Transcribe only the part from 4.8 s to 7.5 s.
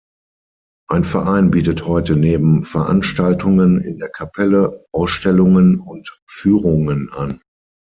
Ausstellungen und Führungen an.